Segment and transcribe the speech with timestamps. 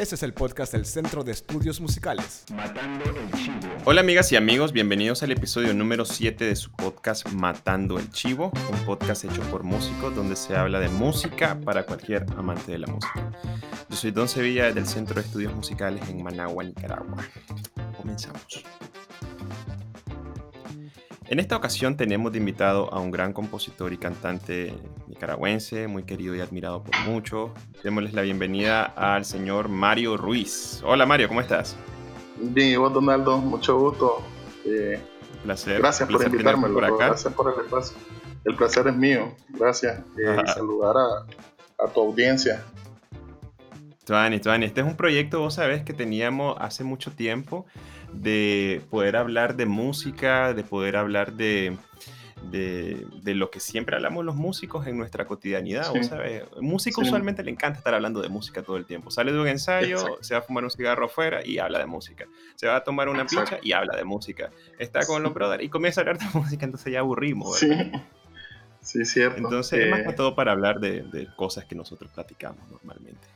[0.00, 2.46] Este es el podcast del Centro de Estudios Musicales.
[2.54, 3.68] Matando el Chivo.
[3.84, 8.50] Hola amigas y amigos, bienvenidos al episodio número 7 de su podcast Matando el Chivo,
[8.72, 12.86] un podcast hecho por músicos donde se habla de música para cualquier amante de la
[12.86, 13.30] música.
[13.90, 17.18] Yo soy Don Sevilla del Centro de Estudios Musicales en Managua, Nicaragua.
[17.98, 18.64] Comenzamos.
[21.30, 24.74] En esta ocasión tenemos de invitado a un gran compositor y cantante
[25.06, 27.52] nicaragüense, muy querido y admirado por muchos.
[27.84, 30.82] Démosles la bienvenida al señor Mario Ruiz.
[30.84, 31.76] Hola Mario, ¿cómo estás?
[32.36, 34.24] Bien, y vos Donaldo, mucho gusto.
[34.64, 35.00] Eh,
[35.44, 35.78] placer.
[35.78, 37.06] Gracias por invitarme, por acá.
[37.06, 37.96] gracias por el espacio.
[38.44, 40.00] El placer es mío, gracias.
[40.18, 42.64] Eh, saludar a, a tu audiencia.
[44.04, 47.66] Tuani, Tuani, este es un proyecto, vos sabés, que teníamos hace mucho tiempo
[48.12, 51.76] de poder hablar de música, de poder hablar de,
[52.50, 55.92] de, lo que siempre hablamos los músicos en nuestra cotidianidad.
[55.92, 56.04] Sí.
[56.04, 56.44] ¿sabes?
[56.60, 59.10] Músico usualmente le encanta estar hablando de música todo el tiempo.
[59.10, 62.26] Sale de un ensayo, se va a fumar un cigarro afuera y habla de música.
[62.56, 64.50] Se va a tomar una picha y habla de música.
[64.78, 67.60] Está con los brothers y comienza a hablar de música, entonces ya aburrimos.
[67.60, 67.90] ¿verdad?
[67.92, 68.00] Sí.
[68.82, 69.36] Sí, cierto.
[69.36, 73.26] Entonces, es más que todo para hablar de, de, cosas que nosotros platicamos normalmente.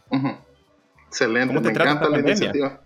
[1.07, 2.81] Excelente, me encanta la iniciativa.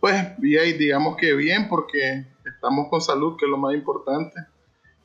[0.00, 4.40] Pues bien, digamos que bien, porque estamos con salud, que es lo más importante.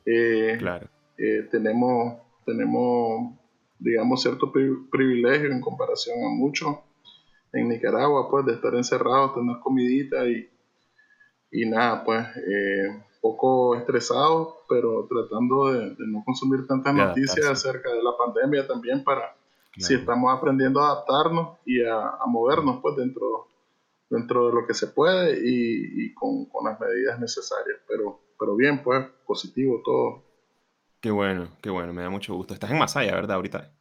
[0.06, 0.88] Eh, claro.
[1.18, 3.34] Eh, tenemos, tenemos,
[3.78, 6.76] digamos, cierto privilegio en comparación a muchos
[7.52, 10.48] en Nicaragua, pues, de estar encerrados, tener comidita y,
[11.50, 17.90] y nada, pues, eh, poco estresados, pero tratando de, de no consumir tantas noticias acerca
[17.90, 19.36] de la pandemia también para claro.
[19.76, 23.48] si estamos aprendiendo a adaptarnos y a, a movernos, pues, dentro
[24.14, 27.78] dentro de lo que se puede y, y con, con, las medidas necesarias.
[27.88, 30.24] Pero, pero bien, pues, positivo todo.
[31.00, 32.54] Qué bueno, qué bueno, me da mucho gusto.
[32.54, 33.36] Estás en Masaya, ¿verdad?
[33.36, 33.72] Ahorita.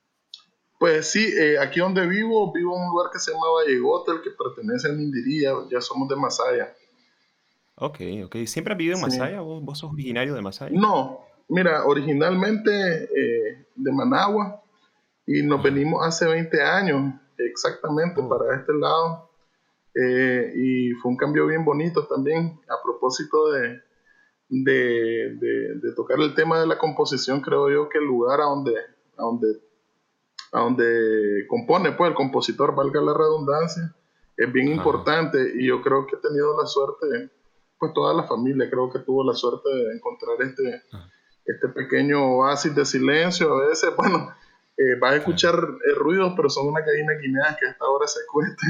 [0.80, 4.22] Pues sí, eh, aquí donde vivo, vivo en un lugar que se llama Vallegote, el
[4.22, 6.74] que pertenece a Mindiría, ya somos de Masaya.
[7.76, 8.36] Ok, ok.
[8.46, 9.42] ¿Siempre has vivido en Masaya?
[9.42, 10.78] ¿Vos, ¿Vos, sos originario de Masaya?
[10.78, 14.62] No, mira, originalmente eh, de Managua
[15.26, 18.30] y nos venimos hace 20 años exactamente oh.
[18.30, 19.33] para este lado
[19.96, 23.82] eh, y fue un cambio bien bonito también a propósito de,
[24.50, 27.42] de, de, de, tocar el tema de la composición.
[27.42, 28.76] Creo yo que el lugar a donde,
[29.18, 29.62] a donde,
[30.52, 33.96] a donde compone pues, el compositor, valga la redundancia,
[34.36, 34.78] es bien Ajá.
[34.78, 37.30] importante y yo creo que he tenido la suerte,
[37.78, 40.82] pues toda la familia creo que tuvo la suerte de encontrar este,
[41.46, 43.54] este pequeño oasis de silencio.
[43.54, 44.34] A veces, bueno,
[44.76, 48.22] eh, vas a escuchar eh, ruidos, pero son una gallina guinea que hasta ahora se
[48.32, 48.66] cueste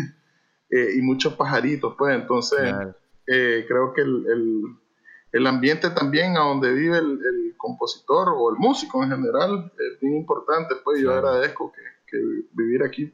[0.76, 2.96] eh, y muchos pajaritos, pues entonces claro.
[3.28, 4.64] eh, creo que el, el,
[5.32, 10.00] el, ambiente también a donde vive el, el, compositor o el músico en general es
[10.02, 11.22] bien importante, pues claro.
[11.22, 12.18] yo agradezco que, que,
[12.54, 13.12] vivir aquí.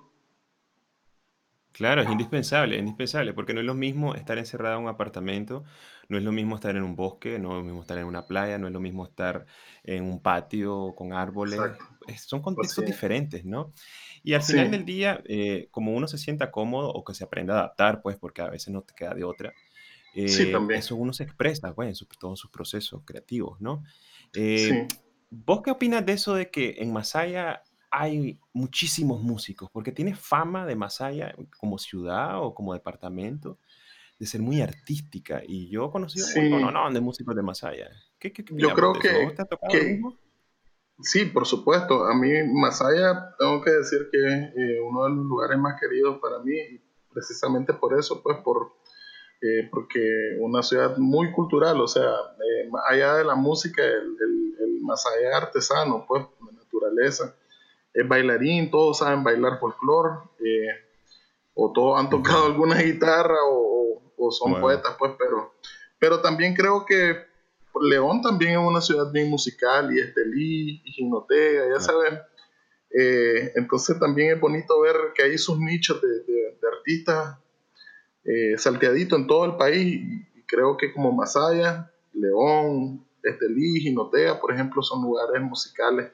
[1.72, 5.64] Claro, es indispensable, es indispensable, porque no es lo mismo estar encerrado en un apartamento,
[6.10, 8.26] no es lo mismo estar en un bosque, no es lo mismo estar en una
[8.26, 9.46] playa, no es lo mismo estar
[9.84, 11.60] en un patio con árboles,
[12.08, 12.92] es, son contextos pues sí.
[12.92, 13.72] diferentes, ¿no?
[14.24, 14.72] Y al final sí.
[14.72, 18.18] del día, eh, como uno se sienta cómodo o que se aprenda a adaptar, pues,
[18.18, 19.54] porque a veces no te queda de otra,
[20.16, 23.84] eh, sí, eso uno se expresa, pues, en su, todos sus procesos creativos, ¿no?
[24.34, 24.88] Eh,
[25.30, 27.62] ¿Vos qué opinas de eso de que en Masaya
[27.92, 29.70] hay muchísimos músicos?
[29.72, 33.58] Porque tiene fama de Masaya como ciudad o como departamento
[34.20, 35.42] de ser muy artística.
[35.46, 36.40] Y yo he conocido sí.
[36.40, 37.90] un montón de músicos de Masaya.
[38.20, 39.32] ¿Qué, qué, qué yo creo que.
[41.02, 42.06] Sí, por supuesto.
[42.06, 46.20] A mí Masaya tengo que decir que es eh, uno de los lugares más queridos
[46.20, 46.56] para mí,
[47.14, 48.74] precisamente por eso, pues por
[49.42, 54.56] eh, porque una ciudad muy cultural, o sea, eh, allá de la música, el, el,
[54.60, 57.36] el Masaya artesano, pues, de naturaleza,
[57.94, 60.68] es bailarín, todos saben bailar folclore, eh,
[61.54, 64.66] o todos han tocado alguna guitarra o, o son bueno.
[64.66, 65.54] poetas, pues, pero,
[66.00, 67.30] pero también creo que
[67.82, 72.20] León también es una ciudad bien musical, y Estelí, y Ginotega, ya saben.
[72.92, 77.38] Eh, entonces también es bonito ver que hay sus nichos de, de, de artistas
[78.26, 80.02] eh, salteaditos en todo el país.
[80.36, 86.12] Y creo que como Masaya, León, Estelí, Ginotega, por ejemplo, son lugares musicales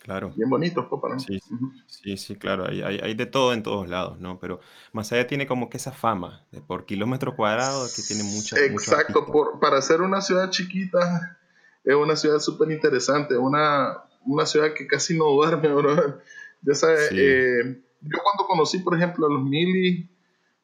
[0.00, 0.32] Claro.
[0.34, 1.40] Bien bonitos, pues, para sí,
[1.86, 4.40] sí, sí, claro, hay, hay, hay, de todo en todos lados, ¿no?
[4.40, 4.60] Pero
[4.92, 8.58] Masaya tiene como que esa fama de por kilómetro cuadrado que tiene mucha...
[8.58, 11.38] Exacto, por, para ser una ciudad chiquita,
[11.84, 16.18] es una ciudad súper interesante, una, una ciudad que casi no duerme, bro.
[16.62, 17.16] Ya sabes, sí.
[17.18, 20.08] eh, yo cuando conocí, por ejemplo, a los Mili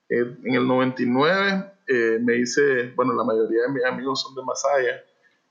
[0.08, 4.42] eh, en el 99, eh, me hice, bueno, la mayoría de mis amigos son de
[4.42, 5.04] Masaya,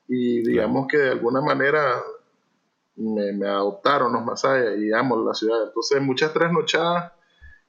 [0.08, 2.02] y digamos que de alguna manera
[2.96, 5.64] me, me, adoptaron los masayas y amo la ciudad.
[5.64, 7.12] Entonces, muchas trasnochadas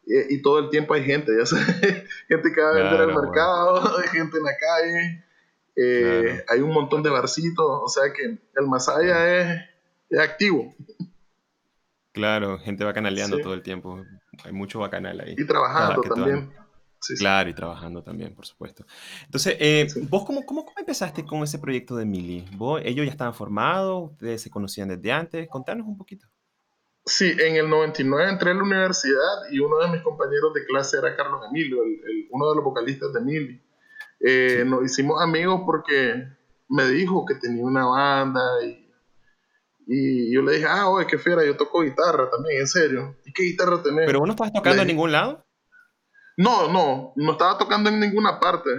[0.07, 1.67] eh, y todo el tiempo hay gente, ya sabes,
[2.29, 5.25] gente que va a vender al mercado, hay gente en la calle,
[5.77, 9.63] eh, hay un montón de barcitos, o sea que el Masaya es,
[10.11, 10.75] es, activo.
[12.13, 14.03] Claro, gente bacanaleando todo el tiempo,
[14.45, 15.35] hay mucho bacanal ahí.
[15.37, 16.51] Y trabajando también.
[17.19, 18.85] Claro, y trabajando también, por supuesto.
[19.25, 22.45] Entonces, eh, ¿vos cómo, cómo, cómo, empezaste con ese proyecto de Mili?
[22.57, 24.13] ¿Vos, ¿Ellos ya estaban formados?
[24.13, 25.49] ¿Ustedes se conocían desde antes?
[25.49, 26.27] Contanos un poquito.
[27.05, 30.99] Sí, en el 99 entré a la universidad y uno de mis compañeros de clase
[30.99, 33.63] era Carlos Emilio, el, uno de los vocalistas de Mili.
[34.19, 36.27] Eh, nos hicimos amigos porque
[36.69, 38.91] me dijo que tenía una banda y,
[39.87, 43.17] y yo le dije, ah, oye, qué fiera, yo toco guitarra también, en serio.
[43.25, 44.07] ¿Y qué guitarra tenés?
[44.07, 45.46] ¿Pero vos no estabas tocando en ningún lado?
[46.37, 48.71] No, no, no estaba tocando en ninguna parte.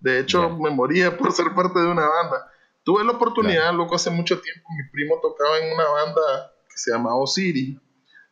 [0.00, 2.50] De hecho, me moría por ser parte de una banda.
[2.84, 6.90] Tuve la oportunidad, loco, hace mucho tiempo, mi primo tocaba en una banda que se
[6.90, 7.78] llama Osiris,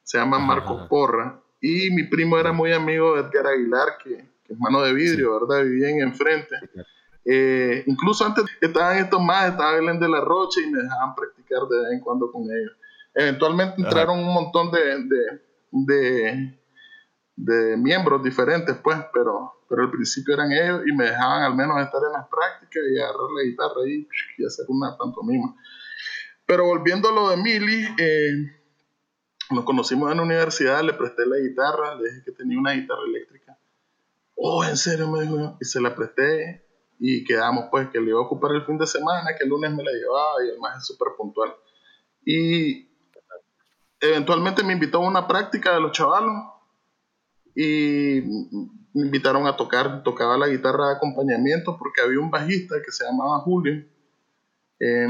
[0.03, 4.59] se llama Marco Porra, y mi primo era muy amigo de Edgar Aguilar, que, es
[4.59, 5.63] mano de vidrio, ¿verdad?
[5.63, 6.57] Vivían enfrente.
[7.25, 11.63] Eh, incluso antes estaban estos más, estaba Belén de la Rocha y me dejaban practicar
[11.69, 12.73] de vez en cuando con ellos.
[13.15, 15.41] Eventualmente entraron un montón de, de,
[15.71, 16.60] de,
[17.79, 22.01] miembros diferentes, pues, pero, pero al principio eran ellos y me dejaban al menos estar
[22.07, 24.09] en las prácticas y agarrar la guitarra y,
[24.39, 25.55] y hacer una pantomima.
[26.47, 28.61] Pero volviendo a lo de Mili, eh,
[29.51, 33.03] nos conocimos en la universidad, le presté la guitarra, le dije que tenía una guitarra
[33.07, 33.57] eléctrica.
[34.35, 36.67] Oh, en serio, me dijo, y se la presté
[36.99, 39.71] y quedamos pues que le iba a ocupar el fin de semana, que el lunes
[39.73, 41.55] me la llevaba y además es súper puntual.
[42.25, 42.91] Y
[44.01, 46.35] eventualmente me invitó a una práctica de los chavalos
[47.55, 48.23] y
[48.95, 53.05] me invitaron a tocar, tocaba la guitarra de acompañamiento porque había un bajista que se
[53.05, 53.85] llamaba Julio.
[54.79, 55.09] Eh,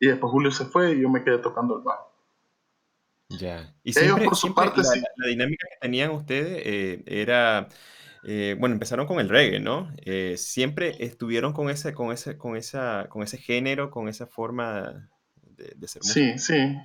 [0.00, 2.12] y después Julio se fue y yo me quedé tocando el bajo.
[3.28, 3.74] Ya.
[3.82, 7.68] Y siempre, por su parte, la, la, dinámica que tenían ustedes eh, era,
[8.24, 9.92] eh, bueno, empezaron con el reggae, ¿no?
[10.04, 15.08] Eh, siempre estuvieron con ese, con ese, con esa, con ese género, con esa forma
[15.42, 16.76] de, de ser Sí, sí.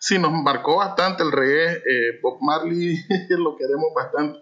[0.00, 2.20] Sí, nos marcó bastante el reggae.
[2.20, 2.96] Bob Marley
[3.30, 4.40] lo queremos bastante.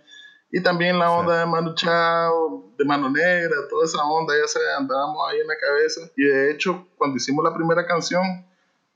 [0.51, 4.59] Y también la onda de Manu Chao, de Mano Negra, toda esa onda, ya se
[4.79, 6.01] andábamos ahí en la cabeza.
[6.17, 8.23] Y de hecho, cuando hicimos la primera canción,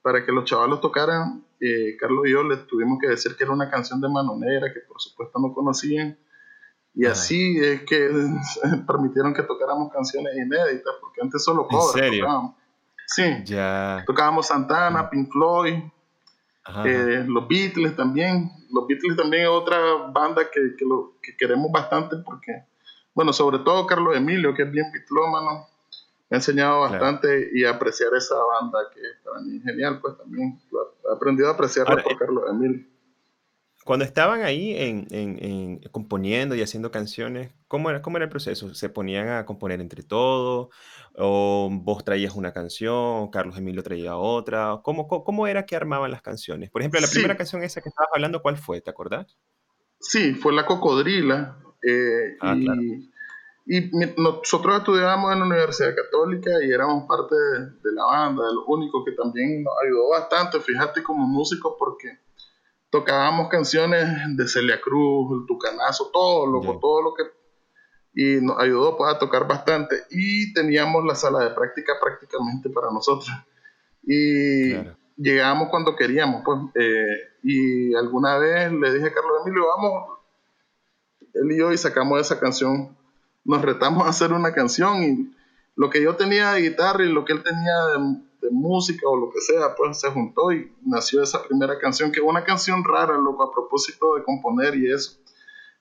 [0.00, 3.52] para que los chavalos tocaran, eh, Carlos y yo les tuvimos que decir que era
[3.52, 6.18] una canción de Mano Negra, que por supuesto no conocían.
[6.94, 8.08] Y así es que
[8.86, 12.54] permitieron que tocáramos canciones inéditas, porque antes solo covers tocábamos.
[13.06, 14.02] Sí, ya.
[14.06, 15.74] tocábamos Santana, Pink Floyd,
[16.84, 18.50] eh, los Beatles también.
[18.70, 19.78] Los Beatles también es otra
[20.12, 22.64] banda que, que, lo, que queremos bastante porque,
[23.14, 25.66] bueno, sobre todo Carlos Emilio, que es bien bitlómano,
[26.30, 30.16] me ha enseñado bastante y a apreciar esa banda que para mí es genial, pues
[30.16, 32.86] también he aprendido a apreciarla por eh, Carlos Emilio.
[33.84, 38.74] Cuando estaban ahí en, en, componiendo y haciendo canciones, ¿cómo era, ¿cómo era el proceso?
[38.74, 40.68] ¿Se ponían a componer entre todos?
[41.16, 44.80] ¿O vos traías una canción, Carlos Emilio traía otra?
[44.84, 46.70] ¿Cómo, cómo, era que armaban las canciones?
[46.70, 48.80] Por ejemplo, la primera canción esa que estabas hablando, ¿cuál fue?
[48.80, 49.36] ¿Te acordás?
[49.98, 51.58] Sí, fue La Cocodrila.
[51.82, 52.54] Eh, ah,
[53.66, 58.46] y, y, nosotros estudiábamos en la Universidad Católica y éramos parte de, de la banda,
[58.46, 62.20] de lo único que también nos ayudó bastante, fíjate, como músicos, porque
[62.92, 64.06] tocábamos canciones
[64.36, 67.22] de Celia Cruz, el Tucanazo, todo, loco, todo lo que...
[68.14, 69.96] Y nos ayudó pues, a tocar bastante.
[70.10, 73.30] Y teníamos la sala de práctica prácticamente para nosotros.
[74.02, 74.74] Y
[75.16, 76.60] llegábamos cuando queríamos, pues.
[76.74, 80.18] Eh, y alguna vez le dije a Carlos Emilio, vamos,
[81.32, 82.94] él y yo, y sacamos esa canción.
[83.42, 85.34] Nos retamos a hacer una canción y
[85.76, 89.16] lo que yo tenía de guitarra y lo que él tenía de de música o
[89.16, 92.84] lo que sea, pues se juntó y nació esa primera canción, que es una canción
[92.84, 95.18] rara, loco, a propósito de componer y eso,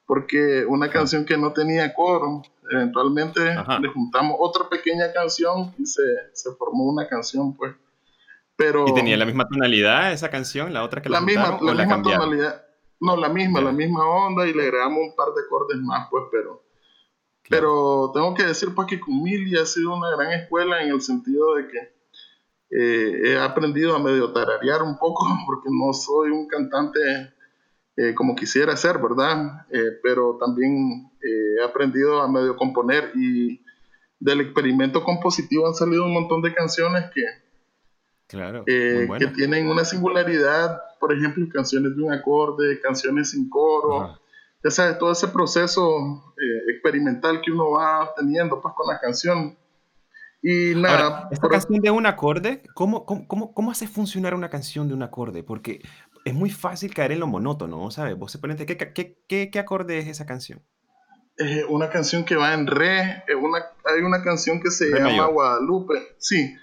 [0.05, 3.41] porque una canción que no tenía coro, eventualmente
[3.81, 6.03] le juntamos otra pequeña canción y se,
[6.33, 7.73] se, formó una canción, pues.
[8.55, 12.01] Pero, ¿Y tenía la misma tonalidad esa canción, la otra que la, misma, la, misma
[12.03, 12.65] tonalidad?
[12.99, 16.25] No, la misma, la misma onda y le agregamos un par de acordes más, pues,
[16.31, 16.63] pero...
[17.49, 21.01] Pero tengo que decir pues que con Mili ha sido una gran escuela en el
[21.01, 22.00] sentido de que
[22.71, 26.99] eh, he aprendido a medio tararear un poco porque no soy un cantante
[27.97, 29.65] eh, como quisiera ser, ¿verdad?
[29.69, 33.61] Eh, pero también he aprendido a medio componer y
[34.19, 37.23] del experimento compositivo han salido un montón de canciones que,
[38.27, 44.17] claro, que tienen una singularidad, por ejemplo, canciones de un acorde, canciones sin coro.
[44.63, 46.33] Ya sabes, todo ese proceso
[46.69, 49.57] experimental que uno va teniendo pues, con la canción
[50.41, 51.29] y nada.
[51.31, 55.43] esta canción de un acorde, ¿cómo, cómo, cómo, hace funcionar una canción de un acorde?
[55.43, 55.81] Porque
[56.25, 58.17] es muy fácil caer en lo monótono, ¿sabes?
[58.17, 60.63] Vos se ponen, ¿qué, qué, qué, qué acorde es esa canción?
[61.37, 66.15] Es una canción que va en re, una, hay una canción que se llama Guadalupe,
[66.17, 66.55] sí,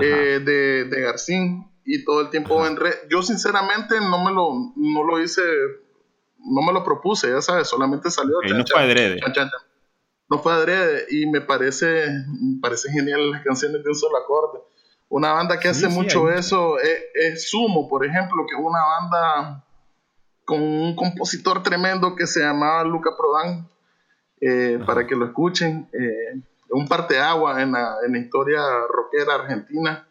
[0.00, 2.92] eh, de, de Garcín, y todo el tiempo va en re.
[3.10, 5.42] Yo sinceramente no me lo, no lo hice,
[6.38, 8.34] no me lo propuse, ya sabes, solamente salió.
[8.42, 9.20] no fue adrede.
[10.32, 14.60] No fue adrede, y me parece, me parece genial las canciones de un solo acorde.
[15.10, 19.64] Una banda que hace mucho eso es, Sumo, por ejemplo, que es una banda
[20.46, 23.68] con un compositor tremendo que se llamaba Luca Prodan,
[24.40, 25.86] eh, para que lo escuchen.
[25.92, 30.08] Eh, un parteagua en la, en la historia rockera argentina.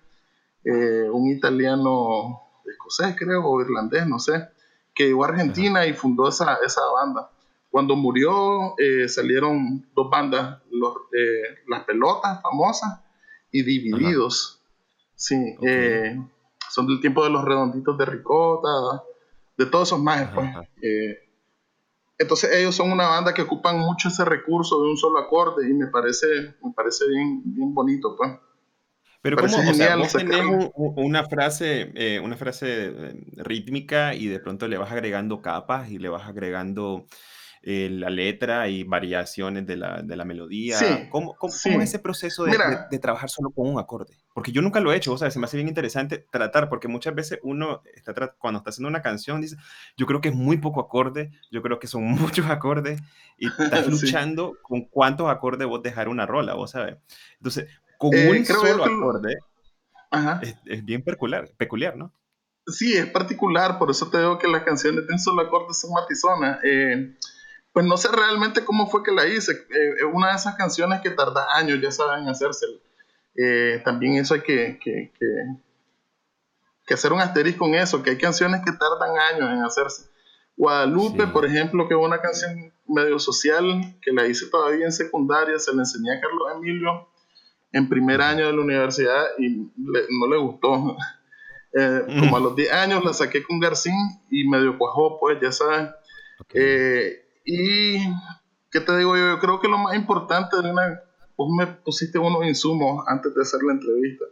[0.64, 4.50] Eh, un italiano escocés, creo, o irlandés, no sé,
[4.94, 7.32] que llegó a Argentina y fundó esa, esa banda.
[7.72, 8.76] Cuando murió,
[9.08, 10.94] salieron dos bandas, los,
[11.68, 13.00] Las Pelotas, famosas,
[13.52, 14.62] y Divididos.
[15.16, 16.18] Sí, eh,
[16.70, 18.70] son del tiempo de los redonditos de ricota,
[19.58, 20.50] de todos esos más, pues.
[20.82, 21.30] Eh,
[22.18, 25.74] entonces ellos son una banda que ocupan mucho ese recurso de un solo acorde y
[25.74, 26.28] me parece,
[26.64, 28.32] me parece bien, bien bonito, pues.
[29.22, 30.44] Pero como, o sea, vos tenés
[30.76, 32.92] una frase, eh, una frase
[33.36, 37.06] rítmica y de pronto le vas agregando capas y le vas agregando
[37.64, 40.80] eh, la letra y variaciones de la, de la melodía.
[41.12, 42.58] ¿Cómo, cómo, es ese proceso de,
[42.90, 44.18] de, trabajar solo con un acorde?
[44.34, 46.88] Porque yo nunca lo he hecho, o sea, se me hace bien interesante tratar, porque
[46.88, 49.58] muchas veces uno, está cuando está haciendo una canción, dice,
[49.96, 52.04] yo creo que es muy poco acorde, yo creo que son
[52.34, 53.00] muchos acordes,
[53.38, 56.98] y estás luchando con cuántos acordes vos dejar una rola, vos sabes.
[57.38, 57.68] Entonces,
[58.00, 59.38] con eh, un solo acorde,
[60.42, 62.12] Es, es, bien peculiar, peculiar, ¿no?
[62.66, 65.92] Sí, es particular, por eso te digo que las canciones de un solo acorde son
[65.92, 66.60] matizonas.
[66.64, 67.16] Eh,
[67.74, 69.54] pues no sé realmente cómo fue que la hice.
[69.54, 72.66] Eh, es una de esas canciones que tarda años, ya saben, hacerse.
[73.36, 75.12] Eh, también eso hay que, que,
[76.86, 80.10] que, hacer un asterisco con eso, que hay canciones que tardan años en hacerse.
[80.58, 85.58] Guadalupe, por ejemplo, que es una canción medio social, que la hice todavía en secundaria,
[85.58, 87.08] se la enseñé a Carlos Emilio
[87.72, 90.98] en primer año de la universidad y no le gustó.
[91.74, 93.96] Eh, como a los 10 años la saqué con Garcín
[94.30, 95.90] y medio cuajó, pues ya saben.
[97.46, 98.00] Y,
[98.72, 99.30] ¿qué te digo yo?
[99.30, 101.02] Yo creo que lo más importante una...
[101.38, 104.26] Vos me pusiste unos insumos antes de hacer la entrevista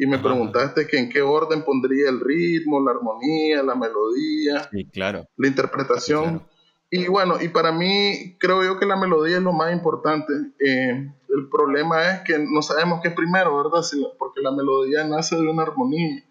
[0.00, 5.28] y me preguntaste que en qué orden pondría el ritmo, la armonía, la melodía, claro.
[5.36, 6.42] la interpretación.
[6.90, 10.32] Y bueno, y para mí creo yo que la melodía es lo más importante.
[10.58, 13.86] Eh, el problema es que no sabemos qué es primero, ¿verdad?
[14.18, 16.24] porque la melodía nace de una armonía.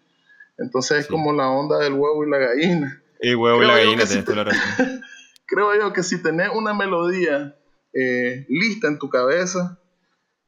[0.58, 3.00] Entonces es como la onda del huevo y la gallina.
[3.20, 5.00] El huevo y la gallina, toda la razón.
[5.50, 7.56] creo yo que si tenés una melodía
[7.92, 9.80] eh, lista en tu cabeza,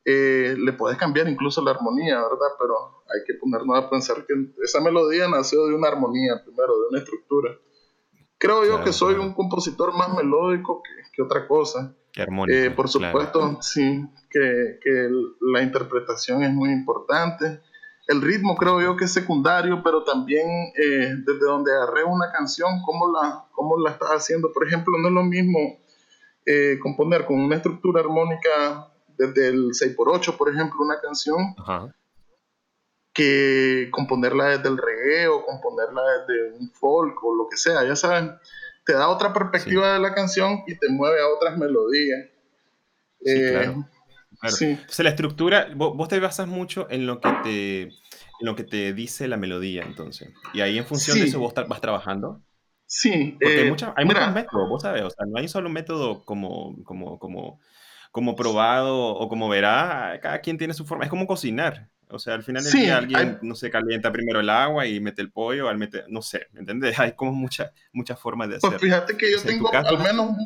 [0.05, 2.55] eh, le puedes cambiar incluso la armonía, ¿verdad?
[2.59, 6.89] Pero hay que ponernos a pensar que esa melodía nació de una armonía primero, de
[6.91, 7.51] una estructura.
[8.39, 10.83] Creo yo que soy un compositor más melódico
[11.13, 11.95] que, otra cosa.
[12.13, 15.09] Que armónico, eh, por supuesto, sí, que, que,
[15.41, 17.61] la interpretación es muy importante
[18.13, 22.83] el ritmo creo yo que es secundario, pero también eh, desde donde agarré una canción,
[22.85, 24.53] cómo la, cómo la estás haciendo.
[24.53, 25.79] Por ejemplo, no es lo mismo
[26.47, 31.55] eh, componer con una estructura armónica desde el 6x8, por ejemplo, una canción,
[33.13, 37.95] que componerla desde el reggae o componerla desde un folk o lo que sea, ya
[37.95, 38.33] saben,
[38.85, 42.29] te da otra perspectiva de la canción y te mueve a otras melodías.
[43.21, 43.75] Sí, eh,
[44.43, 47.91] entonces la estructura, vos, te basas mucho en lo que te, en
[48.41, 50.31] lo que te dice la melodía, entonces.
[50.53, 52.43] Y ahí en función de eso vos vas trabajando.
[52.87, 53.37] Sí.
[53.41, 53.95] Porque hay, eh, muchos
[54.35, 57.61] métodos, vos sabes, o sea, no hay solo un método como, como, como,
[58.11, 61.89] como probado o como verá, cada quien tiene su forma, es como cocinar.
[62.13, 65.23] O sea, al final del día alguien, no sé, calienta primero el agua y mete
[65.23, 66.99] el pollo, al mete, no sé, ¿me entiendes?
[67.01, 68.81] Hay como muchas muchas formas de pues hacer.
[68.81, 70.37] Pues fíjate que yo tengo al menos,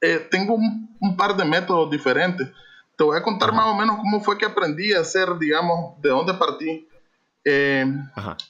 [0.00, 2.48] eh, tengo un, un, par de métodos diferentes.
[2.98, 6.08] Te voy a contar más o menos cómo fue que aprendí a hacer, digamos, de
[6.08, 6.88] dónde partí.
[7.44, 7.86] Eh,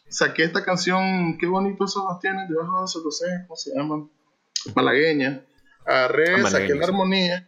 [0.09, 4.11] saqué esta canción, qué bonito esos tienes debajo de esos, no sé cómo se llaman,
[4.75, 5.45] malagueña.
[5.85, 7.47] Agarré, ah, saqué la armonía.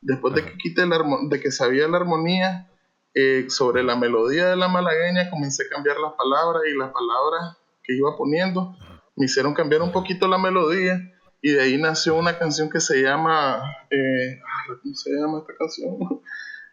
[0.00, 0.98] Después de que quité la
[1.28, 2.68] de que sabía la armonía,
[3.14, 7.56] eh, sobre la melodía de la malagueña comencé a cambiar las palabras y las palabras
[7.84, 8.76] que iba poniendo
[9.14, 11.00] me hicieron cambiar un poquito la melodía
[11.40, 14.40] y de ahí nació una canción que se llama, eh,
[14.82, 15.98] ¿cómo se llama esta canción?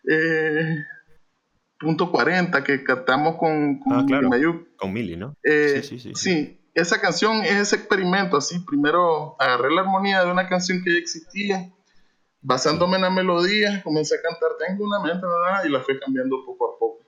[0.08, 0.86] Eh,
[1.80, 4.30] punto 40, que cantamos con, con, ah, claro.
[4.78, 5.36] con Mili, ¿no?
[5.42, 10.24] Eh, sí, sí, sí, sí, esa canción es ese experimento, así, primero agarré la armonía
[10.24, 11.74] de una canción que ya existía,
[12.42, 15.26] basándome en la melodía, comencé a cantar, tengo una mente,
[15.66, 17.05] y la fui cambiando poco a poco.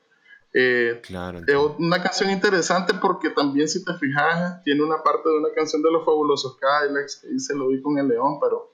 [0.54, 5.38] Eh, claro, es una canción interesante porque también, si te fijas, tiene una parte de
[5.38, 8.72] una canción de los fabulosos Cadillacs que dice Lo vi con el león, pero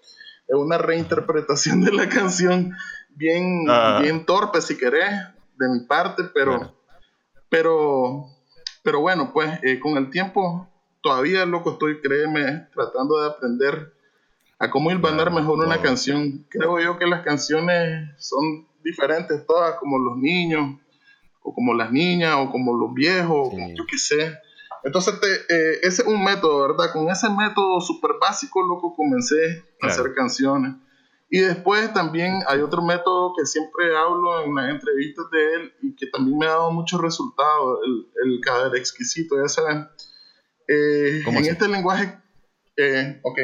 [0.48, 2.74] es una reinterpretación de la canción
[3.10, 4.00] bien, ah.
[4.02, 5.12] bien torpe, si querés,
[5.58, 6.76] de mi parte, pero,
[7.50, 8.26] pero,
[8.84, 10.68] pero bueno, pues eh, con el tiempo
[11.02, 13.94] todavía, loco, estoy, créeme, tratando de aprender
[14.58, 16.46] a cómo ir a mejor una canción.
[16.50, 20.80] Creo yo que las canciones son diferentes todas, como los niños,
[21.44, 24.38] o como las niñas, o como los viejos, yo qué sé.
[24.84, 25.16] Entonces,
[25.50, 26.92] eh, ese es un método, ¿verdad?
[26.92, 30.74] Con ese método súper básico, loco, comencé a hacer canciones.
[31.30, 35.96] Y después también hay otro método que siempre hablo en las entrevistas de él y
[35.96, 39.88] que también me ha dado muchos resultados, el, el cader exquisito, ya saben.
[40.68, 42.20] Eh, en este lenguaje,
[42.78, 43.40] eh, ok,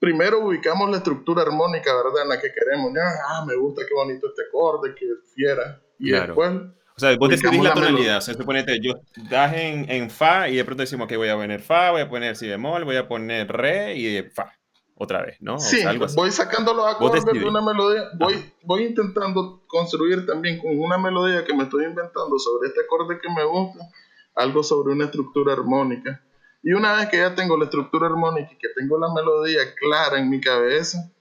[0.00, 2.24] primero ubicamos la estructura armónica, ¿verdad?
[2.24, 2.92] En la que queremos.
[3.28, 5.80] ah, me gusta, qué bonito este acorde, qué fiera.
[5.98, 6.52] Y después...
[6.96, 8.18] O sea, vos decidís la, tonalidad.
[8.18, 8.94] O sea, suponete, yo
[9.28, 12.08] das en, en, Fa y de pronto decimos que voy a poner Fa, voy a
[12.08, 14.52] poner Si bemol, voy a poner Re y Fa.
[14.96, 15.58] Otra vez, ¿no?
[15.58, 15.82] Sí,
[16.14, 18.10] voy sacando los acordes de una melodía.
[18.16, 23.18] Voy, voy intentando construir también con una melodía que me estoy inventando sobre este acorde
[23.20, 23.88] que me gusta,
[24.36, 26.22] algo sobre una estructura armónica.
[26.62, 30.20] Y una vez que ya tengo la estructura armónica y que tengo la melodía clara
[30.20, 31.12] en mi cabeza,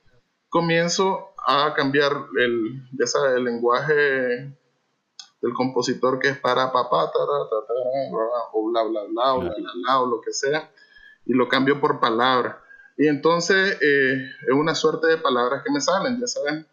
[0.50, 4.56] comienzo a cambiar el, ya sabes, el lenguaje
[5.44, 7.12] del compositor que es para papá,
[8.54, 10.72] o bla, bla, bla, bla, bla, o lo que sea,
[11.26, 12.56] y lo cambio por palabras.
[12.98, 16.66] Y entonces eh, es una suerte de palabras que me salen, ya saben.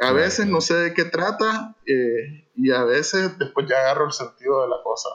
[0.00, 4.12] A veces no sé de qué trata eh, y a veces después ya agarro el
[4.12, 5.10] sentido de la cosa.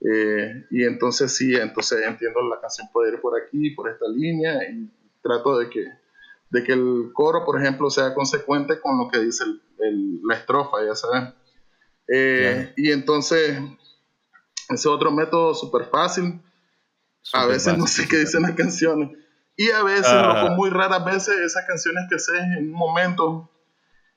[0.00, 4.70] Eh, y entonces sí, entonces entiendo la canción puede ir por aquí, por esta línea,
[4.70, 4.88] y
[5.20, 5.84] trato de que,
[6.50, 9.44] de que el coro, por ejemplo, sea consecuente con lo que dice
[10.22, 11.34] la estrofa, ya saben.
[12.08, 13.60] Eh, y entonces,
[14.68, 16.40] ese otro método súper fácil.
[17.32, 19.10] a veces no sé qué dicen las canciones.
[19.56, 23.50] Y a veces, uh, muy raras veces, esas canciones que sé en un momento,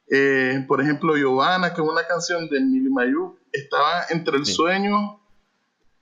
[0.08, 5.20] eh, por ejemplo, Giovanna, que es una canción de Mili Mayú, estaba entre el sueño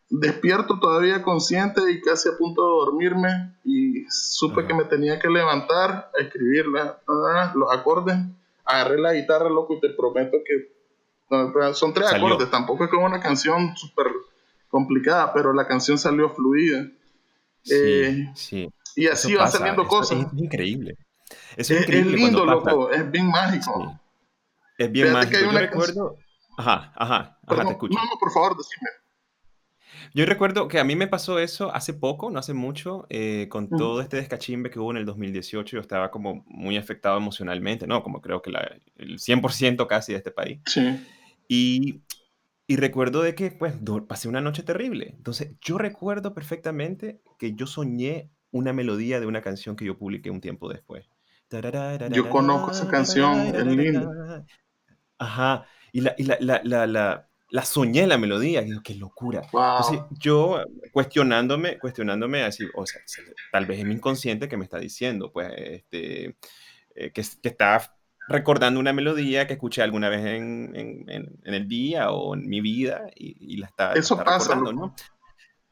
[0.10, 5.30] despierto todavía consciente y casi a punto de dormirme y supe que me tenía que
[5.30, 6.99] levantar a escribirla,
[7.56, 8.17] los acordes,
[8.65, 10.79] agarré la guitarra, loco, y te prometo que
[11.74, 14.08] son tres acordes, tampoco es como una canción súper
[14.68, 16.88] complicada, pero la canción salió fluida.
[17.63, 18.70] Sí, eh, sí.
[18.96, 20.20] Y así va saliendo cosas.
[20.20, 20.98] Es, increíble.
[21.56, 24.00] Es, increíble lindo, loco, es bien mágico.
[24.78, 25.39] Es bien mágico.
[25.39, 26.18] Yo recuerdo...
[26.58, 27.98] Ajá, ajá, ajá, te escucho.
[27.98, 28.89] No, no, por favor, decime.
[30.13, 33.70] Yo recuerdo que a mí me pasó eso hace poco, no hace mucho, eh, con
[33.70, 35.78] todo este descachimbe que hubo en el 2018.
[35.78, 38.02] Yo estaba como muy afectado emocionalmente, ¿no?
[38.04, 40.60] Como creo que la, el 100% casi de este país.
[40.65, 41.00] Sí.
[41.50, 42.04] Y,
[42.66, 43.74] y recuerdo de que, pues,
[44.08, 45.14] pasé una noche terrible.
[45.18, 50.30] Entonces, yo recuerdo perfectamente que yo soñé una melodía de una canción que yo publiqué
[50.30, 51.10] un tiempo después.
[52.12, 54.46] Yo conozco esa canción, es linda.
[55.18, 55.66] Ajá.
[55.92, 59.42] Y la, y la, la, la la soñé la melodía, digo, qué locura.
[59.44, 63.02] Entonces, yo cuestionándome, cuestionándome así, o sea,
[63.52, 66.36] tal vez es mi inconsciente que me está diciendo, pues, este,
[66.96, 67.99] eh, que, que, está
[68.30, 71.06] recordando una melodía que escuché alguna vez en, en,
[71.44, 74.96] en el día o en mi vida y, la está, Eso pasa, recordando, ¿no?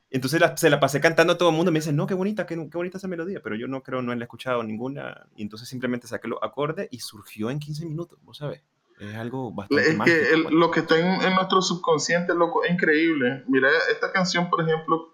[0.10, 2.56] Entonces se la pasé cantando a todo el mundo, me dicen, no, qué bonita, qué,
[2.56, 5.68] qué, bonita esa melodía, pero yo no creo, no la he escuchado ninguna, y entonces
[5.68, 8.64] simplemente saqué los acordes y surgió en 15 minutos, vos sabes.
[9.00, 9.92] Es algo bastante.
[9.92, 10.54] Es que pues.
[10.54, 13.44] lo que está en, nuestro subconsciente, loco, es increíble.
[13.48, 15.14] Mira, esta canción, por ejemplo,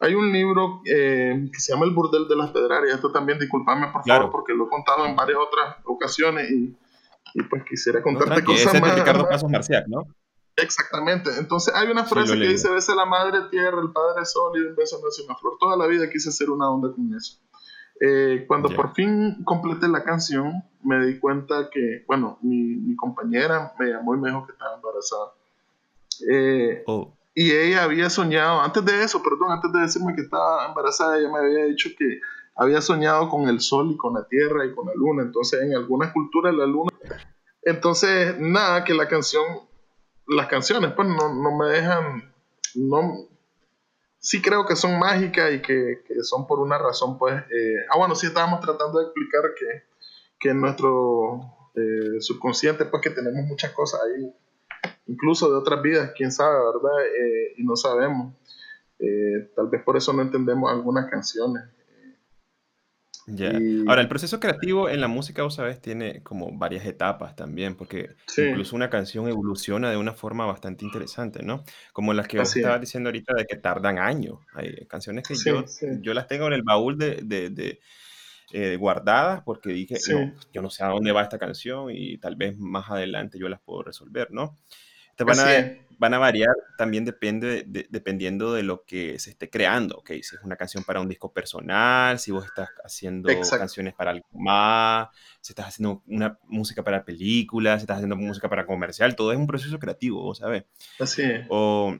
[0.00, 2.96] hay un libro eh, que se llama El Burdel de las Pedrarias.
[2.96, 6.76] Esto también, discúlpame por favor, porque lo he contado en varias otras ocasiones y,
[7.34, 8.90] y pues quisiera contarte cosas más.
[8.90, 10.06] Es de Ricardo Pasos Marcial, ¿no?
[10.56, 11.30] Exactamente.
[11.38, 14.74] Entonces hay una frase que dice: Besa la madre tierra, el padre sol y un
[14.74, 15.54] beso nace una flor.
[15.58, 17.40] Toda la vida quise hacer una onda con eso.
[18.00, 23.72] Eh, cuando por fin completé la canción, me di cuenta que, bueno, mi, mi compañera
[23.78, 25.32] me llamó y me dijo que estaba embarazada.
[26.30, 27.17] Eh, oh.
[27.40, 31.30] Y ella había soñado, antes de eso, perdón, antes de decirme que estaba embarazada, ella
[31.30, 32.18] me había dicho que
[32.56, 35.22] había soñado con el sol y con la tierra y con la luna.
[35.22, 36.90] Entonces, en algunas culturas la luna...
[37.62, 39.44] Entonces, nada, que la canción,
[40.26, 42.34] las canciones, pues no, no me dejan,
[42.74, 43.28] no,
[44.18, 47.36] sí creo que son mágicas y que, que son por una razón, pues...
[47.36, 49.84] Eh, ah, bueno, sí estábamos tratando de explicar que,
[50.40, 51.40] que nuestro
[51.76, 54.34] eh, subconsciente, pues que tenemos muchas cosas ahí,
[55.08, 57.06] incluso de otras vidas, quién sabe, ¿verdad?
[57.06, 58.34] Eh, y no sabemos.
[59.56, 61.64] tal vez por eso no entendemos algunas canciones.
[63.30, 63.52] Ya.
[63.86, 68.08] Ahora, el proceso creativo en la música, vos sabés, tiene como varias etapas también, porque
[68.26, 71.62] sí, incluso una canción evoluciona de una forma bastante interesante, ¿no?
[71.92, 72.64] Como las que vos así es.
[72.64, 74.38] estabas diciendo ahorita de que tardan años.
[74.54, 77.80] Hay canciones que Sí, yo, sí, yo las tengo en el baúl de, de- de,
[78.52, 82.36] eh, guardadas porque dije, no, yo no sé a dónde va esta canción y tal
[82.36, 84.58] vez más adelante yo las puedo resolver, ¿no?
[85.18, 85.78] Te van así a, es.
[85.98, 90.10] van a variar, también depende de- dependiendo de lo que se esté creando, ¿ok?
[90.22, 94.12] Si es una canción para un disco personal, si vos estás haciendo Exacto, canciones para
[94.12, 95.08] algo más,
[95.40, 99.38] si estás haciendo una música para películas, si estás haciendo música para comercial, todo es
[99.38, 100.64] un proceso creativo, ¿vos ¿sabes?
[100.98, 101.46] así es.
[101.46, 101.96] O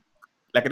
[0.53, 0.63] la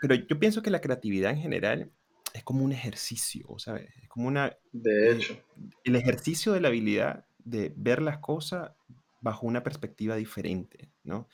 [0.00, 1.92] pero yo pienso que la creatividad en general
[2.34, 3.90] es como un ejercicio, ¿sabes?
[4.02, 5.36] Es como una, De eh, hecho,
[5.84, 8.72] el ejercicio de la habilidad de ver las cosas
[9.20, 11.28] bajo una perspectiva diferente, ¿no?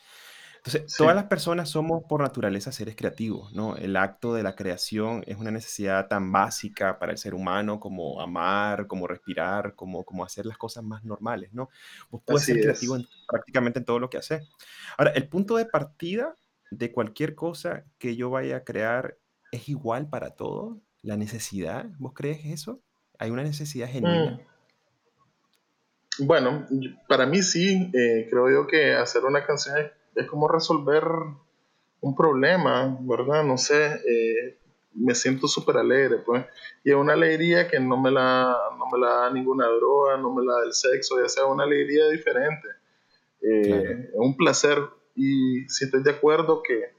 [0.64, 3.76] Entonces, todas las personas somos por naturaleza seres creativos, ¿no?
[3.76, 8.18] El acto de la creación es una necesidad tan básica para el ser humano como
[8.22, 11.68] amar, como respirar, como, como hacer las cosas más normales, ¿no?
[12.10, 14.48] Vos puedes así ser creativo en prácticamente en todo lo que haces.
[14.96, 16.34] Ahora, el punto de partida
[16.70, 19.18] de cualquier cosa que yo vaya a crear
[19.50, 20.78] es igual para todos.
[21.02, 22.80] La necesidad, ¿vos crees eso?
[23.18, 24.40] ¿Hay una necesidad Mm, genuina?
[26.18, 26.66] Bueno,
[27.08, 31.04] para mí sí, eh, creo yo que hacer una canción es, es como resolver
[32.00, 33.42] un problema, ¿verdad?
[33.44, 34.58] No sé, eh,
[34.94, 36.44] me siento súper alegre, pues.
[36.84, 40.32] Y es una alegría que no me, la, no me la da ninguna droga, no
[40.32, 42.68] me la da el sexo, ya sea una alegría diferente.
[43.40, 44.78] Claro, Eh, es un placer
[45.16, 46.92] y si estoy de acuerdo que,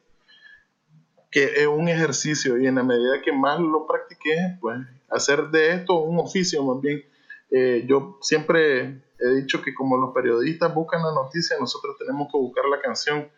[1.32, 4.78] que es un ejercicio y en la medida que más lo practiqué, pues
[5.10, 7.04] hacer de esto un oficio más bien.
[7.52, 12.38] Eh, yo siempre he dicho que como los periodistas buscan la noticia, nosotros tenemos que
[12.38, 13.30] buscar la canción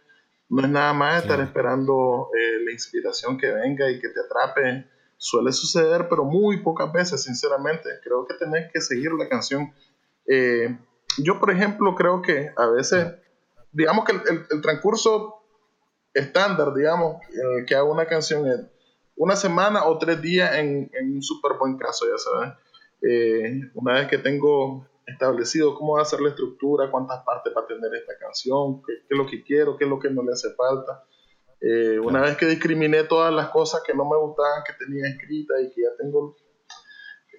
[0.49, 4.19] no es nada más estar claro, esperando eh, la inspiración que venga y que te
[4.21, 4.87] atrape.
[5.17, 7.89] Suele suceder, pero muy pocas veces, sinceramente.
[8.01, 9.73] Creo que tenés que seguir la canción.
[10.25, 10.77] Eh,
[11.17, 13.07] yo, por ejemplo, creo que a veces,
[13.73, 15.41] digamos que el, el- el transcurso
[16.13, 18.59] estándar, digamos, en el que hago una canción es
[19.17, 22.53] una semana o tres días en, en un súper buen caso, ya sabes.
[23.01, 27.61] Eh, una vez que tengo establecido cómo va a ser la estructura, cuántas partes va
[27.61, 30.21] a tener esta canción, qué, qué es lo que quiero, qué es lo que no
[30.21, 31.05] le hace falta.
[31.61, 35.57] Eh, una vez que discriminé todas las cosas que no me gustaban, que tenía escritas
[35.61, 36.35] y que ya tengo,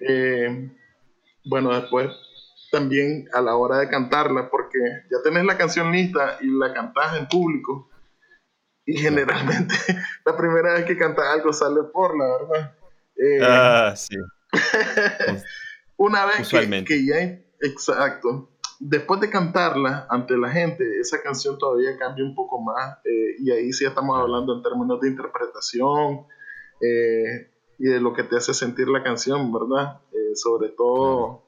[0.01, 0.71] eh,
[1.45, 2.09] bueno, después
[2.71, 4.79] también a la hora de cantarla, porque
[5.09, 7.89] ya tenés la canción lista y la cantás en público,
[8.85, 9.75] y generalmente
[10.25, 12.75] la primera vez que cantas algo sale por la verdad.
[13.15, 14.15] Eh, Ah, sí,
[15.97, 21.97] una vez que, que ya, exacto, después de cantarla ante la gente, esa canción todavía
[21.97, 26.25] cambia un poco más eh, y ahí sí estamos Claro, hablando en términos de interpretación
[26.81, 30.01] eh, y de lo que te hace sentir la canción, ¿verdad?
[30.11, 30.75] Eh, sobre claro.
[30.75, 31.43] todo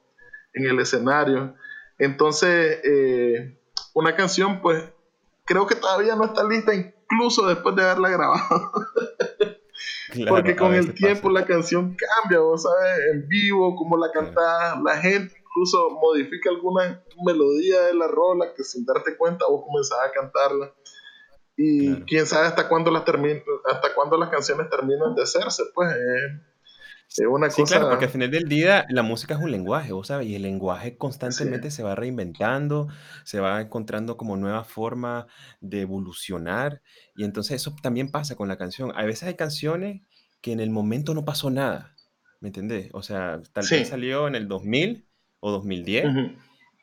[0.53, 1.55] en el escenario.
[1.97, 3.57] Entonces, eh,
[3.93, 4.83] una canción, pues,
[5.45, 8.71] creo que todavía no está lista incluso después de haberla grabado.
[10.09, 11.39] Claro, Porque con el tiempo pasa.
[11.39, 16.49] la canción cambia, vos sabes, en vivo, cómo la Claro, cantás, la gente incluso modifica
[16.49, 20.73] alguna melodía de la rola que sin darte cuenta vos comenzás a cantarla.
[21.57, 22.05] Y claro.
[22.07, 26.41] quién sabe hasta cuándo las, termin hasta cuándo las canciones terminan de hacerse, pues eh,
[27.09, 29.91] es una Sí, claro, porque al cosa, final del día la música es un lenguaje,
[29.91, 32.87] vos sabes, y el lenguaje es, constantemente se va reinventando,
[33.25, 35.25] se va encontrando como nuevas formas
[35.59, 36.81] de evolucionar,
[37.15, 38.93] y entonces eso también pasa con la canción.
[38.95, 40.01] A veces hay canciones
[40.39, 41.95] que en el momento no pasó nada,
[42.39, 42.89] ¿me entendés?
[42.93, 45.10] O sea, tal vez sí, salió en el 2000
[45.41, 46.31] o 2010 ujú.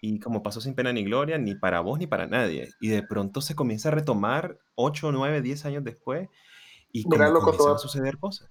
[0.02, 3.02] y como pasó sin pena ni gloria, ni para vos ni para nadie, y de
[3.02, 6.28] pronto se comienza a retomar 8, 9, 10 años después
[6.92, 8.50] y Mira, loco, comienzan a suceder cosas.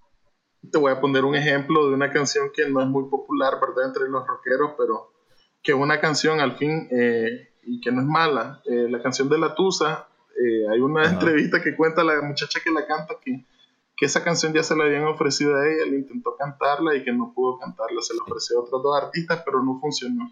[0.72, 3.88] te voy a poner un ejemplo de una canción que no es muy popular, ¿verdad?
[3.88, 5.14] Entre los rockeros, pero
[5.64, 8.62] que es una canción al fin eh, y que no es mala.
[8.66, 10.08] Eh, la canción de La Tusa,
[10.44, 13.46] eh, hay una Ajá, entrevista que cuenta la muchacha que la canta que,
[13.98, 17.12] que esa canción ya se la habían ofrecido a ella, le intentó cantarla y que
[17.12, 20.32] no pudo cantarla, se la ofreció a otros dos artistas, pero no funcionó.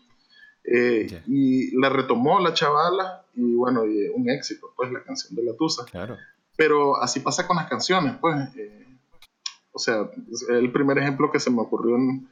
[0.63, 5.43] Eh, y la retomó la chavala y bueno, y, un éxito, pues la canción de
[5.43, 5.84] La Tusa.
[5.86, 6.15] claro.
[6.58, 8.36] Pero así pasa con las canciones, pues.
[8.56, 8.82] eh,
[9.73, 12.30] o sea, es el primer ejemplo que se me ocurrió, en-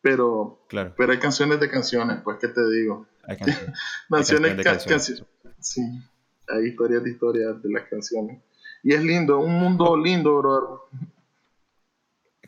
[0.00, 3.06] pero, Claro, pero hay canciones de canciones, pues, ¿qué te digo?
[3.24, 3.68] hay canciones,
[4.10, 5.08] hay Canciones, de ca- canciones.
[5.08, 5.26] cancio-
[5.60, 5.82] sí,
[6.48, 8.40] hay historias de historias de las canciones.
[8.88, 10.78] Y es lindo, un mundo lindo, brother.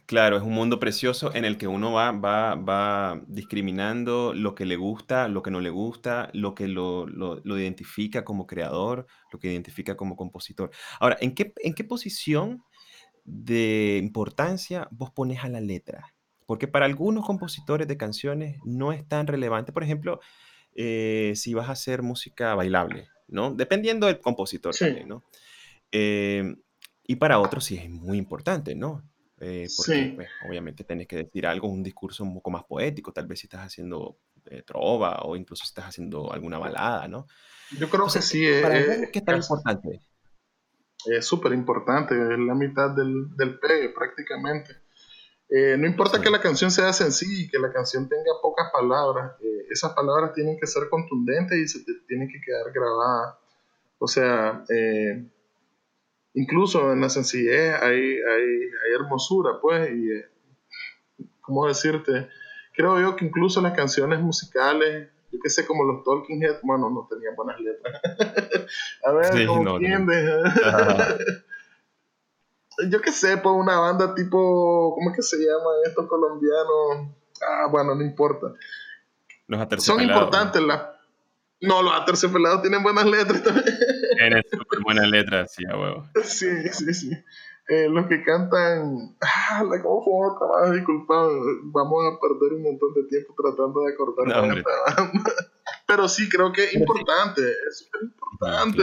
[0.07, 4.67] claro, es un mundo precioso en el que uno va, va, va discriminando lo que
[4.67, 9.07] le gusta, lo que no le gusta, lo que lo, lo- lo identifica como creador,
[9.33, 10.71] lo que identifica como compositor.
[10.99, 12.63] Ahora, ¿en qué, en qué posición
[13.25, 16.15] de importancia vos pones a la letra?
[16.47, 19.73] porque para algunos compositores de canciones no es tan relevante.
[19.73, 20.21] Por ejemplo,
[20.75, 23.55] eh, si vas a hacer música bailable, ¿no?
[23.55, 25.25] Dependiendo del compositor también, ¿no?
[25.93, 26.55] Eh,
[27.05, 29.03] y para otros sí es muy importante, ¿no?
[29.41, 33.27] Eh, porque pues, obviamente tenés que decir algo, un discurso un poco más poético, tal
[33.27, 34.19] vez si estás haciendo
[34.65, 37.27] trova o incluso si estás haciendo alguna balada, ¿no?
[37.79, 38.47] Yo creo que sí.
[38.63, 40.01] Para ¿Qué es tan importante?
[41.07, 44.77] Es súper importante, es la mitad del, del pegue prácticamente.
[45.53, 49.33] Eh, no importa que la canción sea sencilla y que la canción tenga pocas palabras,
[49.43, 53.35] eh, esas palabras tienen que ser contundentes y se tienen que quedar grabadas.
[53.99, 55.29] O sea, eh,
[56.35, 58.45] incluso en la sencillez hay, hay,
[58.85, 60.09] hay hermosura, pues, y,
[61.41, 62.29] ¿cómo decirte?
[62.75, 66.91] Creo yo que incluso las canciones musicales, yo que sé, como los Talking Heads, bueno,
[66.91, 68.01] no tenían buenas letras.
[69.05, 70.31] A ver, ¿cómo no, entiendes?
[72.91, 77.15] yo qué sé, pues una banda tipo, ¿cómo es que se llama estos colombianos?
[77.47, 78.55] Ah, bueno, no importa.
[79.47, 80.83] Los Son importantes las...
[81.63, 83.77] No, los aterciopelados tienen buenas letras también.
[84.21, 86.05] Tienen súper buenas letras, sí, a huevo.
[86.25, 87.11] Sí, sí, sí.
[87.69, 89.17] Eh, los que cantan...
[89.23, 90.73] Ah, ¿cómo fue otra más?
[90.73, 91.15] Disculpa,
[91.63, 95.33] vamos a perder un montón de tiempo tratando de acordar no, esta banda.
[95.87, 98.83] Pero sí, creo que es importante, es importante,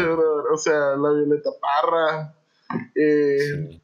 [0.52, 2.34] O sea, la Violeta Parra...
[2.96, 3.80] Eh,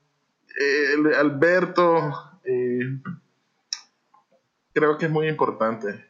[0.60, 2.42] eh, Alberto,
[4.74, 6.06] creo que es muy importante.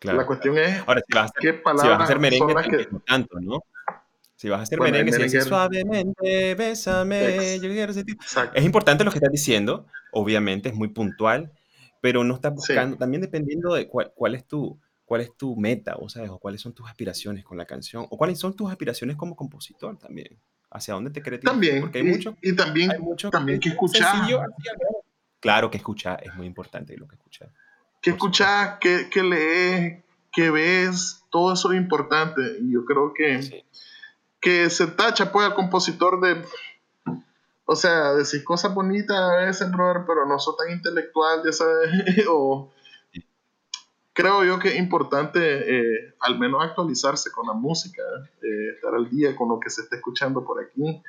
[0.00, 2.52] La cuestión es Ahora, si vas a hacer, qué palabras si vas a hacer merengue,
[2.52, 3.06] son que...
[3.06, 3.60] tanto, ¿no?
[4.40, 8.16] Si vas a hacer merengue, si dices suavemente, bésame, yo quiero sentir.
[8.54, 11.52] Es importante lo que estás diciendo, obviamente, es muy puntual,
[12.00, 15.96] pero no estás buscando, también dependiendo de cuál, cuál, es tu, cuál es tu meta,
[15.96, 19.14] o, sea, o cuáles son tus aspiraciones con la canción, o cuáles son tus aspiraciones
[19.16, 20.38] como compositor también
[20.70, 22.92] hacia dónde te crees También, porque hay y, mucho, y también,
[23.30, 24.26] también que escuchar.
[25.38, 27.52] Claro que escuchar es muy importante lo que escuchar.
[28.00, 32.40] Que escuchar, que, que lees, que ves, todo eso es importante.
[32.62, 33.64] Yo creo que,
[34.40, 36.42] que se tacha pues al compositor de,
[37.66, 42.26] o sea, decir cosas bonitas a veces, brother, pero no soy tan intelectual, ya sabes,
[42.28, 42.72] o
[44.12, 48.02] creo yo que es importante eh, al menos actualizarse con la música,
[48.42, 51.02] eh, estar al día con lo que se está escuchando por aquí.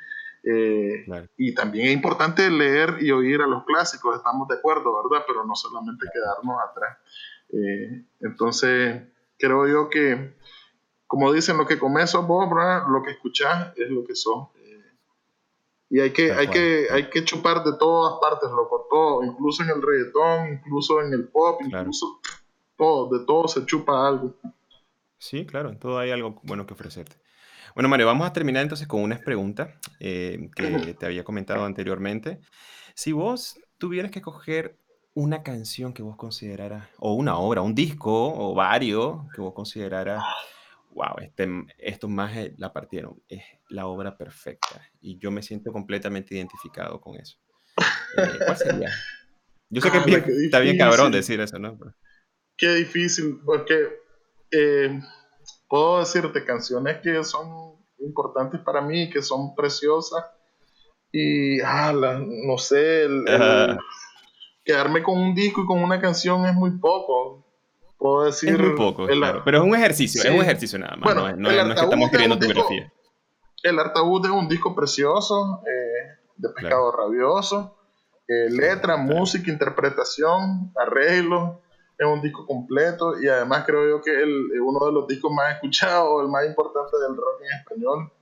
[0.44, 1.04] Eh,
[1.36, 5.24] y también es importante leer y oír a los clásicos, estamos de acuerdo, ¿verdad?
[5.26, 6.98] Pero no solamente quedarnos atrás.
[8.20, 9.02] entonces,
[9.38, 10.34] creo yo que,
[11.12, 12.48] como dicen, lo que comes sos vos,
[12.88, 14.48] lo que escuchás es lo que sos.
[15.90, 19.68] y hay que, hay, que, hay que chupar de todas partes, loco, todo, incluso en
[19.68, 22.18] el reggaetón, incluso en el pop, incluso
[23.10, 24.34] de todo se chupa algo.
[25.18, 27.14] Sí, claro, en todo hay algo bueno que ofrecerte.
[27.74, 29.68] Bueno, Mario, vamos a terminar entonces con unas preguntas
[30.00, 30.64] eh, que
[30.98, 32.40] te había comentado anteriormente.
[32.94, 34.78] Si vos tuvieras que coger
[35.12, 40.24] una canción que vos consideraras, o una obra, un disco, o varios, que vos consideraras,
[40.94, 44.80] wow, este, estos más la partieron, es la obra perfecta.
[45.00, 47.38] Y yo me siento completamente identificado con eso.
[48.16, 48.90] Eh, ¿Cuál sería?
[49.70, 50.04] Yo sé que ah,
[50.44, 51.78] está bien cabrón decir eso, ¿no?
[52.56, 53.88] qué difícil, porque
[54.52, 55.00] eh,
[55.68, 60.24] puedo decirte canciones que son importantes para mí, que son preciosas,
[61.10, 63.08] y ah, no sé,
[64.64, 67.44] quedarme con un disco y con una canción es muy poco.
[68.02, 68.50] Puedo decir.
[68.50, 69.06] Es muy poco,
[69.44, 71.14] pero es un ejercicio, es un ejercicio nada más.
[71.14, 72.92] Bueno, no, es, que estamos escribiendo tu biografía.
[73.62, 77.78] El Artaúd es un disco precioso, eh, de pescado rabioso.
[78.26, 81.62] Eh, letra, música, interpretación, arreglo
[81.98, 84.28] es un disco completo y además creo yo que es
[84.60, 88.12] uno de los discos más escuchados, el más importante del rock en español.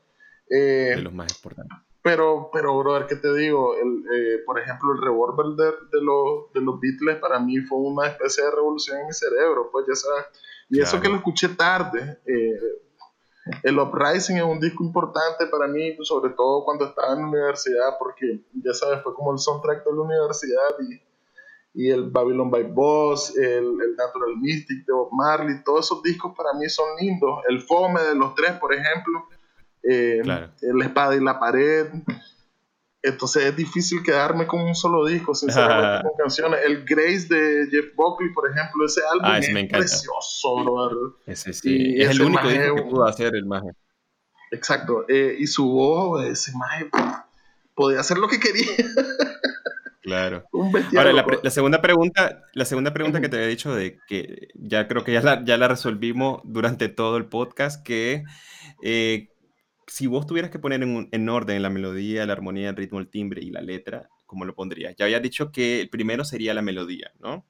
[0.50, 1.78] Eh, de los más importantes.
[2.02, 3.74] Pero, pero, brother, ¿qué te digo?
[3.76, 7.78] El, eh, por ejemplo, el Revolver de, de, los, de los Beatles para mí fue
[7.78, 10.26] una especie de revolución en mi cerebro, pues ya sabes.
[10.70, 12.20] Y eso que lo escuché tarde.
[12.24, 12.58] Eh,
[13.64, 17.98] el Uprising es un disco importante para mí, sobre todo cuando estaba en la universidad,
[17.98, 21.10] porque ya sabes, fue como el soundtrack de la universidad y
[21.72, 26.34] y el Babylon by Boss, el, el, Natural Mystic de Bob Marley, todos esos discos
[26.36, 27.42] para mí son lindos.
[27.48, 29.24] El Fome de los tres, por ejemplo,
[29.82, 30.22] eh,
[30.62, 31.86] El Espada y la Pared.
[33.02, 36.60] Entonces es difícil quedarme con un solo disco, sinceramente, con canciones.
[36.64, 40.98] El Grace de Jeff Buckley, por ejemplo, ese álbum ah, es precioso, brother.
[41.26, 43.70] Ese sí, es el único disco que pudo hacer el maje.
[44.50, 46.90] Exacto, eh, y su voz, ese maje,
[47.74, 48.66] podía hacer lo que quería.
[50.02, 50.44] Claro.
[50.96, 55.04] Ahora, la, segunda pregunta, la segunda pregunta que te había dicho de que ya creo
[55.04, 58.24] que ya la, ya la resolvimos durante todo el podcast, que
[58.82, 59.29] eh,
[59.90, 63.08] si vos tuvieras que poner en, en, orden la melodía, la armonía, el ritmo, el
[63.10, 64.94] timbre y la letra, cómo lo pondrías?
[64.96, 67.44] Ya habías dicho que el primero sería la melodía, ¿no?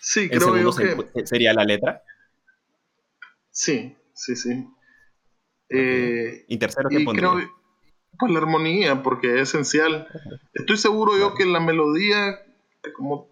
[0.00, 0.96] Sí, ¿El creo segundo que...
[1.14, 2.02] se- sería la letra?
[3.50, 4.66] Sí, sí, sí.
[5.68, 7.32] Eh, ¿Y tercero qué y pondrías?
[7.34, 7.50] creo,
[8.18, 10.08] pues la armonía, porque es esencial.
[10.54, 12.40] Estoy seguro yo que la melodía,
[12.96, 13.28] como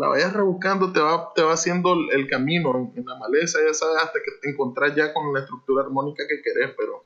[0.00, 3.58] la vayas rebuscando, te va, te va haciendo el, el camino en, en la maleza,
[3.66, 7.04] ya sabes, hasta que te encontrás ya con la estructura armónica que querés, pero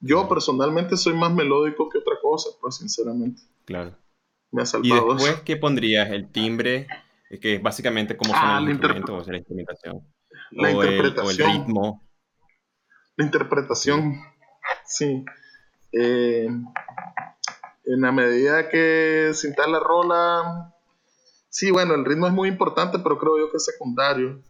[0.00, 3.42] yo personalmente soy más melódico que otra cosa, pues sinceramente.
[3.64, 3.96] Claro.
[4.50, 5.42] Me ha ¿Y salvado después eso.
[5.44, 6.10] qué pondrías?
[6.10, 6.86] ¿El timbre?
[7.42, 10.08] Que es básicamente cómo Ah, suena la el interpre- instrumento, o sea, la instrumentación.
[10.52, 11.52] La o, el, o el interpretación.
[11.52, 12.08] ritmo.
[13.16, 14.14] La interpretación,
[14.86, 15.24] sí.
[15.92, 16.48] Eh,
[17.84, 20.74] en la medida que sintas la rola,
[21.48, 24.40] sí, bueno, el ritmo es muy importante, pero creo yo que es secundario.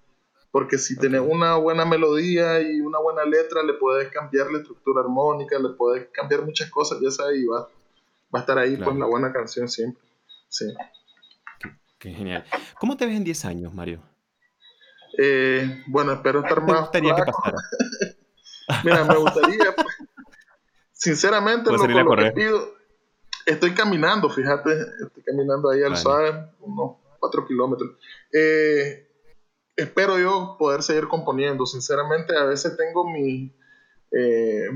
[0.50, 5.02] Porque si tenés una buena melodía y una buena letra, le puedes cambiar la estructura
[5.02, 7.68] armónica, le puedes cambiar muchas cosas, ya sabes, y va,
[8.34, 8.84] va a estar ahí Claro.
[8.92, 10.02] pues la buena canción siempre.
[10.48, 10.72] Sí.
[11.98, 12.44] Qué genial.
[12.80, 14.00] ¿Cómo te ves en 10 años, Mario?
[15.18, 17.58] Eh, bueno, espero estar ¿Qué te más gustaría que pasara?
[18.84, 19.96] Mira, me gustaría, pues,
[20.92, 22.74] sinceramente, loco, lo que pido,
[23.44, 24.70] estoy caminando, fíjate,
[25.04, 26.02] estoy caminando ahí al Vale.
[26.02, 27.90] suave, unos 4 kilómetros.
[28.32, 29.07] Eh,
[29.78, 33.54] espero yo poder seguir componiendo, sinceramente, a veces tengo mi,
[34.10, 34.66] eh,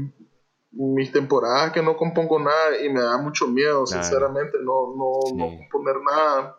[0.70, 4.02] mis temporadas que no compongo nada y me da mucho miedo, Claro.
[4.04, 6.56] sinceramente, no, no, no componer nada.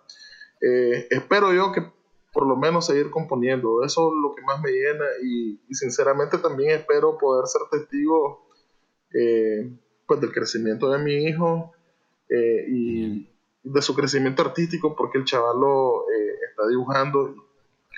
[0.62, 1.82] Eh, espero yo que
[2.34, 6.38] por lo menos seguir componiendo, eso es lo que más me llena y, y sinceramente
[6.40, 8.48] también espero poder ser testigo
[9.14, 9.72] eh,
[10.08, 11.72] pues del crecimiento de mi hijo
[12.30, 13.30] y
[13.64, 16.06] de su crecimiento artístico porque el chavalo
[16.50, 17.36] está dibujando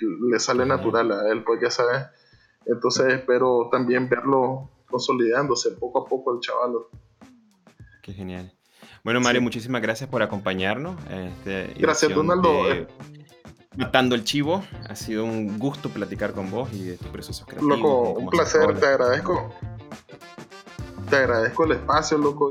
[0.00, 2.06] le sale natural a él, pues ya sabes.
[2.66, 6.90] Entonces espero también verlo consolidándose poco a poco el chavalo.
[8.02, 8.52] Qué genial.
[9.04, 9.44] Bueno, Mario, Sí.
[9.44, 10.96] muchísimas gracias por acompañarnos.
[11.10, 12.64] en esta Gracias, Donaldo.
[12.68, 12.88] de
[13.76, 14.64] Matando el Chivo.
[14.88, 17.78] Ha sido un gusto platicar con vos y de tus procesos creativos.
[17.78, 19.52] Loco, un placer, te agradezco.
[21.10, 22.50] Te agradezco el espacio, loco.